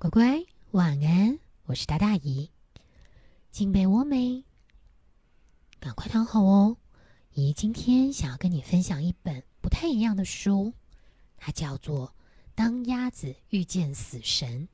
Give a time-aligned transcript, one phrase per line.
[0.00, 1.38] 乖乖，晚安！
[1.66, 2.48] 我是大大姨，
[3.50, 4.42] 进被窝没？
[5.78, 6.78] 赶快躺好哦！
[7.34, 10.72] 姨今天想要跟你分享一本不太一样的书，
[11.36, 12.08] 它叫做
[12.54, 14.66] 《当鸭子遇见死神》。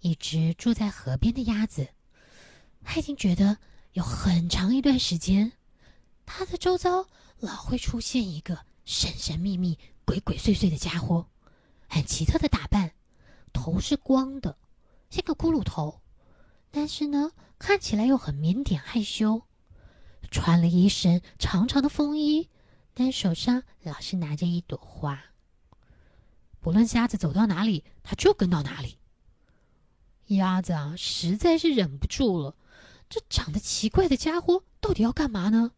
[0.00, 1.90] 一只住在河边的鸭子，
[2.82, 3.58] 它已经觉得
[3.92, 5.52] 有很长一段时间，
[6.24, 7.06] 它的周遭
[7.40, 11.26] 老会出现一个神神秘秘、鬼鬼祟祟的家伙，
[11.86, 12.93] 很奇特的打扮。
[13.64, 14.58] 头是光的，
[15.08, 16.02] 像个骷髅头，
[16.70, 19.40] 但是呢，看起来又很腼腆害羞。
[20.30, 22.50] 穿了一身长长的风衣，
[22.92, 25.18] 但手上老是拿着一朵花。
[26.60, 28.98] 不论瞎子走到哪里，他就跟到哪里。
[30.26, 32.58] 鸭子啊，实在是忍不住了，
[33.08, 35.72] 这长得奇怪的家伙到底要干嘛呢？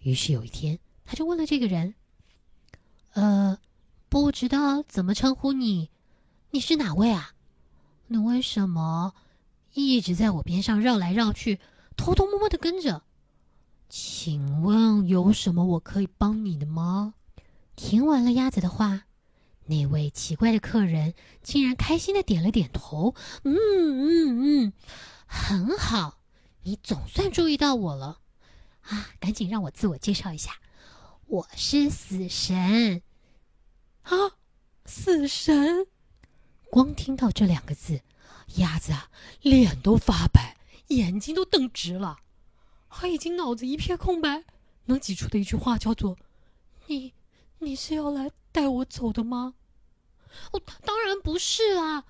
[0.00, 1.94] 于是有一天，他就问了这个人
[3.14, 3.58] ：“呃，
[4.10, 5.88] 不知道怎么称呼你。”
[6.54, 7.32] 你是哪位啊？
[8.08, 9.14] 你为什么
[9.72, 11.58] 一直在我边上绕来绕去，
[11.96, 13.04] 偷偷摸摸的跟着？
[13.88, 17.14] 请问有什么我可以帮你的吗？
[17.74, 19.04] 听完了鸭子的话，
[19.64, 23.14] 那位奇怪的客人竟然开心的点了点头。
[23.44, 24.72] 嗯嗯嗯，
[25.24, 26.18] 很好，
[26.64, 28.18] 你总算注意到我了
[28.82, 29.08] 啊！
[29.18, 30.52] 赶紧让我自我介绍一下，
[31.28, 33.00] 我是死神
[34.02, 34.36] 啊，
[34.84, 35.86] 死神。
[36.72, 38.00] 光听到这两个字，
[38.54, 39.10] 鸭子啊，
[39.42, 40.56] 脸都发白，
[40.86, 42.20] 眼睛都瞪直了，
[42.88, 44.44] 他已经脑子一片空白，
[44.86, 46.16] 能挤出的一句话叫做
[46.88, 47.12] ：“你，
[47.58, 49.52] 你是要来带我走的吗
[50.52, 52.04] ？”“哦，当然不是啦！”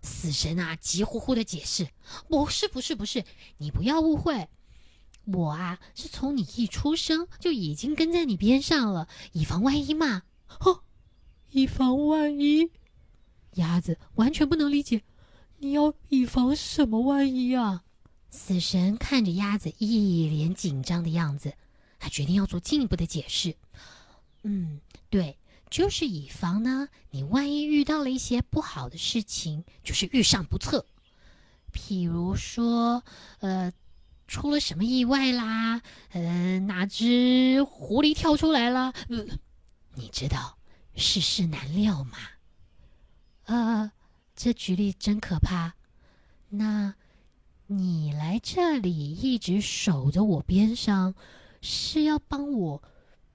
[0.00, 1.88] 死神啊，急呼呼的解释
[2.30, 3.24] ：“不是，不是，不是，
[3.56, 4.48] 你不要误会，
[5.24, 10.22] 我啊，是从你一出生就已经跟在你边上了，以防万一嘛。
[10.60, 10.84] ”“哦，
[11.50, 12.70] 以防万一。”
[13.54, 15.02] 鸭子完全不能理解，
[15.58, 17.84] 你要以防什么万一啊？
[18.30, 21.54] 死神看着鸭子一脸紧张的样子，
[21.98, 23.56] 他决定要做进一步的解释。
[24.42, 24.80] 嗯，
[25.10, 25.38] 对，
[25.70, 30.84] 就是以防呢，你万一遇到了一些不好的事情，就是遇上不测，
[31.72, 33.02] 譬如说，
[33.40, 33.72] 呃，
[34.26, 35.80] 出了什么意外啦，
[36.12, 39.24] 呃，哪只狐狸跳出来了，呃，
[39.94, 40.58] 你知道
[40.94, 42.18] 世事难料嘛？
[43.48, 43.90] 呃，
[44.36, 45.74] 这举例真可怕。
[46.50, 46.94] 那，
[47.66, 51.14] 你来这里一直守着我边上，
[51.62, 52.82] 是要帮我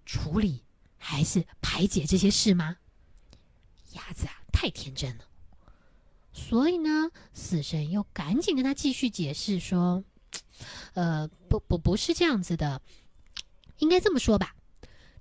[0.05, 0.61] 处理
[0.99, 2.77] 还是排解这些事吗？
[3.93, 5.25] 鸭子啊，太天真了。
[6.31, 10.03] 所以呢，死神又赶紧跟他继续解释说
[10.93, 12.79] ：“呃，不不不是这样子的，
[13.79, 14.55] 应该这么说吧。”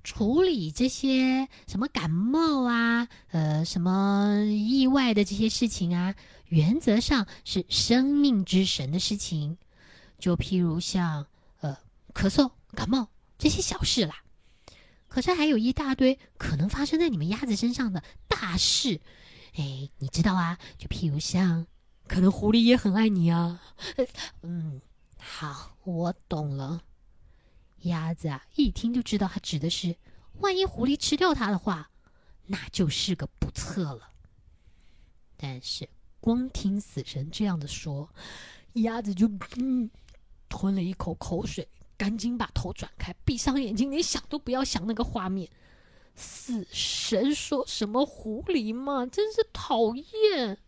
[0.04, 6.14] 处理这些什么感冒啊，呃，什么意外的这些事情啊，
[6.48, 9.56] 原则上是生命之神的事情。
[10.18, 11.26] 就譬如像
[11.60, 11.76] 呃
[12.14, 13.08] 咳嗽、感冒
[13.38, 14.22] 这些小事啦。
[15.08, 19.00] 可是还有一大堆可能发生在你们鸭子身上的大事，
[19.56, 20.58] 哎，你知道啊？
[20.78, 21.66] 就譬如像，
[22.08, 23.60] 可能狐狸也很爱你啊。
[24.42, 24.80] 嗯，
[25.18, 26.80] 好，我懂了。
[27.82, 29.96] 鸭子啊，一听就知道他指的是，
[30.40, 31.90] 万一狐狸吃掉它的话，
[32.46, 34.10] 那就是个不测了。
[35.36, 35.88] 但是
[36.20, 38.08] 光听死神这样的说，
[38.74, 39.90] 鸭子就嗯
[40.48, 41.66] 吞了一口口水，
[41.96, 45.50] 赶紧把头转开，闭上眼睛，连想都不要想那个画面。
[46.14, 50.58] 死神说什么狐狸嘛，真是讨厌。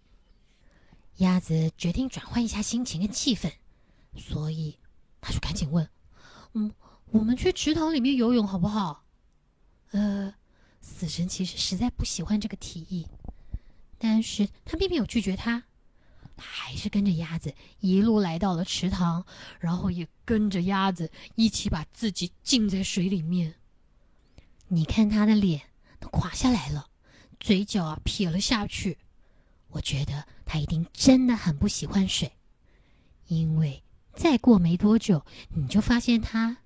[1.18, 3.52] 鸭子决定转换一下心情跟气氛，
[4.16, 4.78] 所以
[5.20, 5.88] 他就赶紧问
[6.54, 6.72] ：“嗯。”
[7.14, 9.04] 我们去池塘里面游泳好不好？
[9.92, 10.34] 呃，
[10.80, 13.06] 死神其实实在不喜欢这个提议，
[13.98, 15.62] 但是他并没有拒绝他，
[16.36, 19.24] 他还是跟着鸭子一路来到了池塘，
[19.60, 23.54] 然后也跟着鸭子一起把自己浸在水里面。
[24.66, 25.62] 你看他的脸
[26.00, 26.88] 都垮下来了，
[27.38, 28.98] 嘴角啊撇了下去，
[29.68, 32.32] 我觉得他一定真的很不喜欢水，
[33.28, 36.56] 因为再过没多久，你就发现他。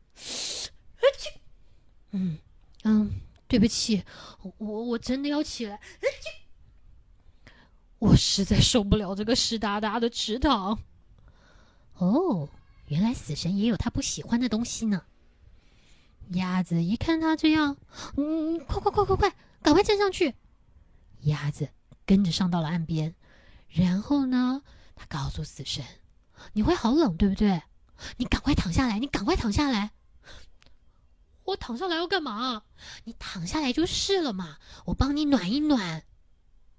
[2.13, 2.39] 嗯
[2.85, 4.03] 嗯，对不起，
[4.59, 5.79] 我我真的要起来。
[7.99, 10.79] 我实在受不了这个湿哒哒的池塘。
[11.95, 12.49] 哦，
[12.87, 15.05] 原来死神也有他不喜欢的东西呢。
[16.31, 17.77] 鸭子一看他这样，
[18.17, 20.35] 嗯，快快快快快，赶快站上去。
[21.23, 21.69] 鸭子
[22.07, 23.15] 跟着上到了岸边，
[23.69, 24.63] 然后呢，
[24.95, 25.85] 他告诉死神
[26.55, 27.63] ：“你会好冷，对不对？
[28.17, 29.91] 你赶快躺下来，你赶快躺下来。”
[31.49, 32.63] 我躺下来要干嘛？
[33.05, 36.05] 你躺下来就是了嘛，我帮你暖一暖，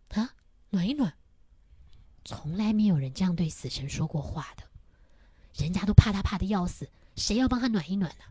[0.10, 0.36] 啊，
[0.69, 1.16] 暖一暖。
[2.24, 4.63] 从来没有人这样对死神说过话的，
[5.56, 8.25] 人家都怕他怕的要死，谁要帮他暖一暖呢？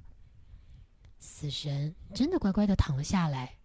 [1.18, 3.58] 死神真的乖乖的躺了下来，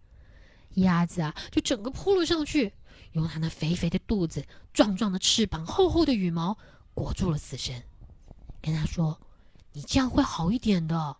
[0.75, 2.73] 鸭子啊就整个扑了上去，
[3.11, 4.43] 用它那肥肥的肚子、
[4.73, 6.57] 壮壮的翅膀、厚厚的羽毛
[6.95, 7.83] 裹住了死神，
[8.63, 9.21] 跟他说
[9.73, 11.17] ：“你这样会好一点的。”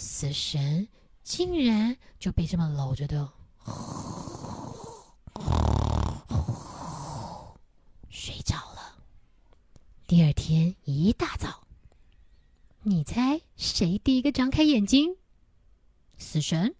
[0.00, 0.86] 死神
[1.24, 3.32] 竟然就被这么搂着的。
[8.08, 8.94] 睡着了。
[10.06, 11.64] 第二天一大早，
[12.84, 15.16] 你猜谁第一个张开眼睛？
[16.16, 16.76] 死神？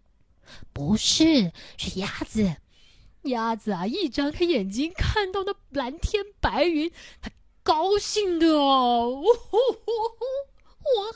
[0.73, 2.59] 不是，是鸭子。
[3.23, 7.33] 鸭子啊，一张开眼睛，看到那蓝天白云，它
[7.65, 9.25] 高兴的哦，我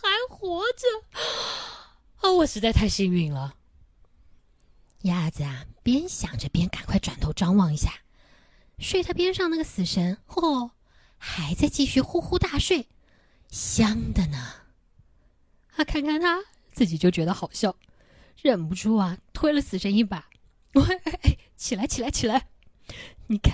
[0.03, 0.89] 还活着
[2.23, 2.33] 啊！
[2.33, 3.57] 我实在太幸运了。
[5.03, 7.93] 鸭子啊，边想着边赶快转头张望一下，
[8.79, 10.71] 睡他边上那个死神，嚯，
[11.19, 12.87] 还在继续呼呼大睡，
[13.51, 14.39] 香的呢。
[15.77, 16.41] 啊，看看他
[16.73, 17.77] 自己就觉得好笑，
[18.41, 20.29] 忍不住啊推了死神一把，
[20.75, 21.01] 喂，
[21.57, 22.49] 起来起来起来，
[23.27, 23.53] 你看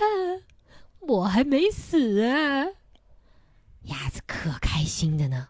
[1.01, 2.67] 我还没死啊！
[3.85, 5.49] 鸭子可开心的呢，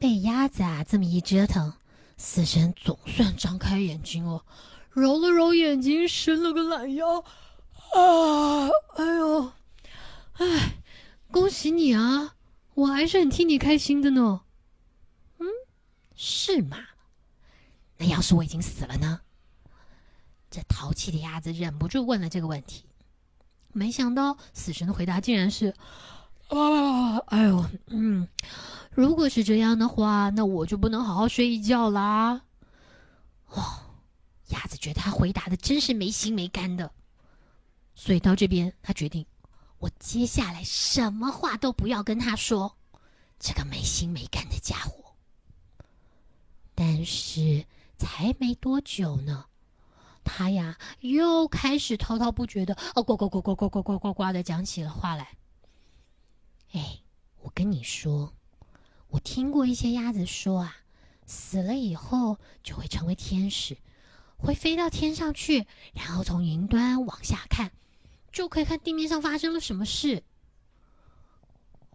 [0.00, 1.74] 被鸭子啊这么一折腾。
[2.16, 4.44] 死神总算张开眼睛了，
[4.90, 9.52] 揉了揉眼睛，伸了个懒腰，啊，哎呦，
[10.34, 10.82] 哎，
[11.30, 12.34] 恭喜你啊！
[12.74, 14.42] 我还是很替你开心的呢。
[15.38, 15.46] 嗯，
[16.14, 16.78] 是吗？
[17.96, 19.20] 那要是我已经死了呢？
[20.50, 22.84] 这淘气的鸭子忍不住问了这个问题。
[23.72, 25.74] 没想到死神的回答竟然是：
[26.50, 28.28] 啊，哎呦，嗯。
[28.90, 32.42] 如果是这样的话，那我就不能好好睡一觉啦。
[33.46, 33.62] 哦，
[34.48, 36.90] 鸭子觉得他回答的真是没心没肝的，
[37.94, 39.24] 所以到这边他决定，
[39.78, 42.76] 我接下来什么话都不要跟他说，
[43.38, 45.14] 这个没心没肝的家伙。
[46.74, 47.64] 但是
[47.96, 49.44] 才没多久呢，
[50.24, 55.28] 他呀又开始滔滔不绝的哦呱呱呱呱呱呱呱呱呱的讲起了话来。
[57.70, 58.32] 你说。
[59.08, 60.76] 我听过一些鸭子说啊，
[61.26, 63.76] 死了以后就会成为天使，
[64.36, 67.72] 会飞到天上去，然后从云端往下看，
[68.30, 70.22] 就可以看地面上发生了什么事。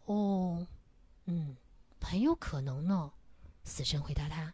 [0.05, 0.67] 哦，
[1.25, 1.55] 嗯，
[2.01, 3.11] 很有可能呢。
[3.63, 4.53] 死神回答他：“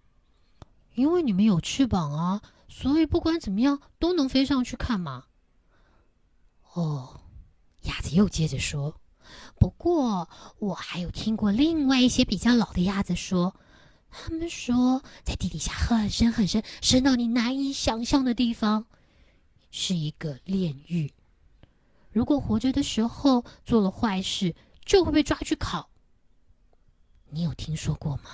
[0.95, 5.25] 因为你们有翅膀啊，所以不管怎么样都能飞上去看嘛。”
[6.74, 7.21] 哦，
[7.81, 8.95] 鸭子又接着说。
[9.60, 10.30] 不过，
[10.60, 13.56] 我还有听过另外一些比较老的鸭子说，
[14.10, 18.86] 他们说在地底下很深很深，深到你难以想象的地方，
[19.69, 21.13] 是一个炼狱。
[22.12, 24.56] 如果活着的时候做了坏事，
[24.86, 25.89] 就会被抓去烤。
[27.30, 28.31] 你有听说过吗？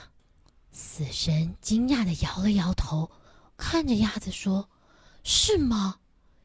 [0.71, 3.11] 死神惊讶的摇了摇头，
[3.55, 4.69] 看着鸭子说
[5.23, 5.99] ：“是吗？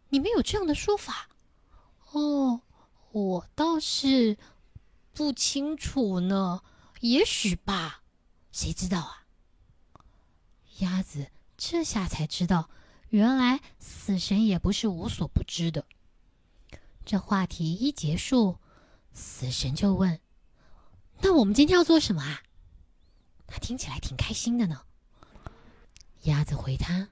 [0.08, 1.28] 你们有这样的说法？”
[2.12, 2.60] 哦。
[3.12, 4.38] 我倒是
[5.12, 6.62] 不清楚呢，
[7.00, 8.02] 也许吧，
[8.50, 9.26] 谁知道啊？
[10.78, 12.70] 鸭子这下才知道，
[13.10, 15.84] 原来死神也不是无所不知的。
[17.04, 18.58] 这话题一结束，
[19.12, 20.19] 死神就问
[21.20, 22.42] ：“那我们今天要做什么啊？”
[23.46, 24.81] 他听起来挺开心的呢。
[26.22, 27.10] 鸭子回他：“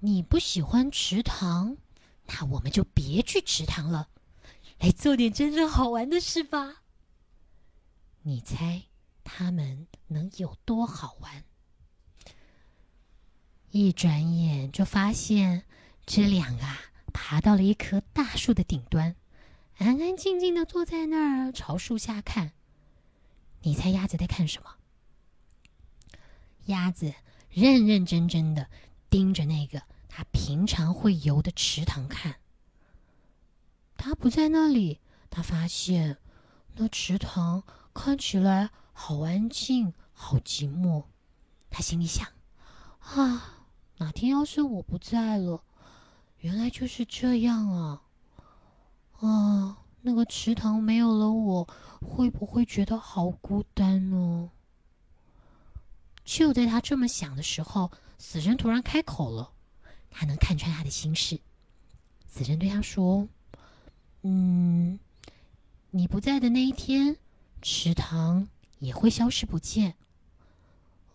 [0.00, 1.78] 你不喜欢池塘，
[2.26, 4.10] 那我们就别去池塘了。”
[4.78, 6.82] 来做点真正好玩的事吧。
[8.22, 8.84] 你猜
[9.24, 11.44] 他们能有多好玩？
[13.70, 15.64] 一转眼就发现
[16.06, 16.64] 这两个，
[17.12, 19.16] 爬到了一棵大树的顶端，
[19.76, 22.52] 安安静静的坐在那儿，朝树下看。
[23.62, 24.76] 你猜鸭子在看什么？
[26.66, 27.14] 鸭子
[27.50, 28.70] 认认真真的
[29.10, 32.36] 盯着那个它平常会游的池塘看。
[34.08, 36.16] 他不在那里，他发现
[36.76, 37.62] 那池塘
[37.92, 41.04] 看起来好安静，好寂寞。
[41.68, 42.26] 他心里想：
[43.00, 43.66] 啊，
[43.98, 45.62] 哪天要是我不在了，
[46.38, 48.02] 原来就是这样啊！
[49.20, 51.68] 啊，那个池塘没有了我，
[52.00, 54.50] 会不会觉得好孤单呢？
[56.24, 59.52] 就在他这么想的时候，死神突然开口了。
[60.10, 61.38] 他能看穿他的心事。
[62.26, 63.28] 死神对他说。
[64.22, 64.98] 嗯，
[65.90, 67.16] 你不在的那一天，
[67.62, 68.48] 池塘
[68.78, 69.94] 也会消失不见。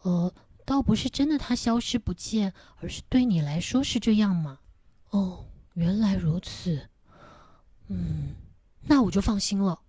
[0.02, 0.34] 呃，
[0.66, 4.60] 倒不是真的它消失不见，而是对你来说是这样嘛？
[5.10, 6.90] 哦，原来如此。
[7.88, 8.36] 嗯，
[8.82, 9.80] 那我就放心了。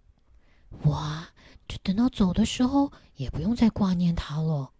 [0.83, 1.29] 哇，
[1.69, 4.73] 就等到走的时候也不用再挂念他了。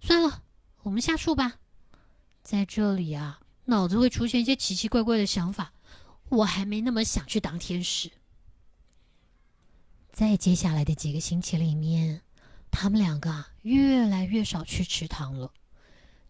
[0.00, 0.42] 算了，
[0.82, 1.58] 我们下树吧。
[2.42, 5.72] 在这里啊，脑子会出现一些奇奇怪怪的想法。
[6.28, 8.10] 我还没那么想去当天使。
[10.12, 12.22] 在接下来的几个星期里面，
[12.70, 15.52] 他们两个越来越少去池塘了。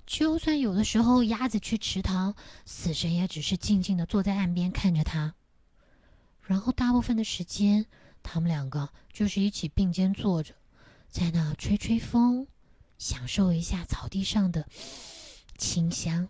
[0.06, 2.34] 就算有的时候鸭子去池塘，
[2.66, 5.34] 死神也只是静静的坐在岸边看着它。
[6.42, 7.86] 然后大部分的时间，
[8.22, 10.54] 他们两个就是一起并肩坐着，
[11.08, 12.46] 在那吹吹风，
[12.98, 14.66] 享受一下草地上的
[15.56, 16.28] 清香。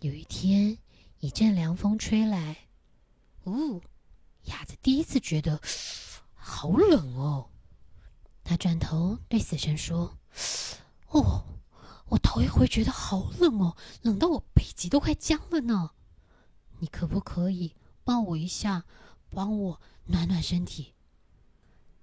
[0.00, 0.78] 有一天，
[1.20, 2.68] 一阵凉风吹来，
[3.44, 3.82] 呜，
[4.44, 5.60] 鸭子第一次觉得
[6.34, 7.50] 好冷哦。
[8.44, 10.18] 他转头对死神说
[11.08, 11.44] ：“哦。”
[12.08, 15.90] 我头一回觉得好冷哦，冷到我背脊都快僵了呢。
[16.78, 18.84] 你可不可以抱我一下，
[19.30, 20.94] 帮我暖暖身体？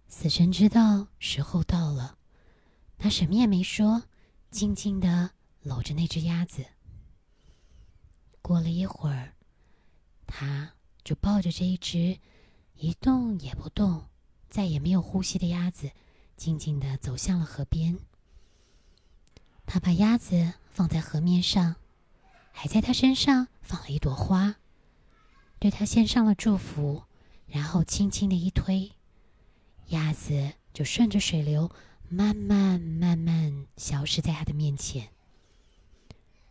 [0.09, 2.17] 死神知道时候到了，
[2.97, 4.03] 他什么也没说，
[4.51, 6.65] 静静的搂着那只鸭子。
[8.43, 9.33] 过了一会儿，
[10.27, 12.19] 他就抱着这一只
[12.75, 14.03] 一动也不动、
[14.49, 15.91] 再也没有呼吸的鸭子，
[16.35, 17.97] 静静的走向了河边。
[19.65, 21.77] 他把鸭子放在河面上，
[22.51, 24.57] 还在它身上放了一朵花，
[25.57, 27.03] 对它献上了祝福，
[27.47, 28.91] 然后轻轻的一推，
[29.87, 31.71] 鸭子就顺着水流
[32.09, 35.12] 慢慢慢慢消失在他的面前。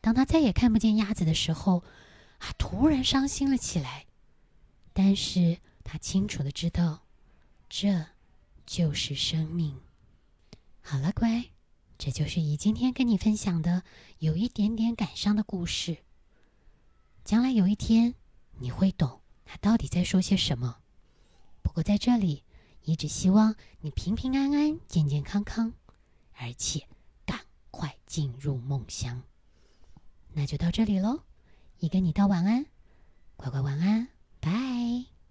[0.02, 1.82] 当他再也看不见鸭子的时候，
[2.38, 4.04] 啊，突然伤心了起来。
[4.92, 7.04] 但是他清楚的知道，
[7.71, 8.09] 这
[8.66, 9.80] 就是生命。
[10.82, 11.47] 好了，乖。
[11.97, 13.85] 这就是以今天跟你分享的
[14.18, 15.99] 有一点点感伤的故事。
[17.25, 18.16] 将来有一天
[18.59, 20.78] 你会懂他到底在说些什么。
[21.62, 22.42] 不过在这里，
[22.82, 25.75] 一直希望你平平安安、健健康康，
[26.35, 26.88] 而且
[27.25, 29.23] 赶快进入梦乡。
[30.35, 31.21] 那就到这里喽
[31.79, 32.67] 也跟你道晚安。
[33.37, 34.09] 乖乖晚安。
[34.41, 35.22] 拜。